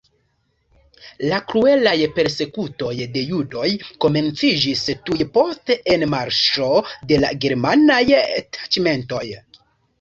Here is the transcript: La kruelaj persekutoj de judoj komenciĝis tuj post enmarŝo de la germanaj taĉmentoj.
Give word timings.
La 1.31 1.37
kruelaj 1.51 1.93
persekutoj 2.15 2.89
de 3.19 3.23
judoj 3.33 3.67
komenciĝis 4.07 4.83
tuj 5.11 5.21
post 5.37 5.75
enmarŝo 5.99 6.73
de 7.13 7.23
la 7.27 7.33
germanaj 7.47 8.03
taĉmentoj. 8.59 9.27